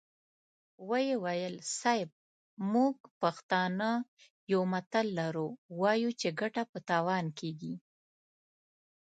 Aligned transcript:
ويې 0.89 1.15
ويل: 1.23 1.55
صيب! 1.79 2.09
موږ 2.73 2.95
پښتانه 3.21 3.89
يو 4.51 4.61
متل 4.73 5.05
لرو، 5.19 5.47
وايو 5.81 6.09
چې 6.19 6.27
ګټه 6.41 6.63
په 6.71 6.79
تاوان 6.89 7.25
کېږي. 7.39 7.73